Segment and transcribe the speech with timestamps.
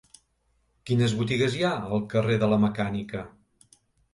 [0.89, 3.23] Quines botigues hi ha al carrer de la Mecànica?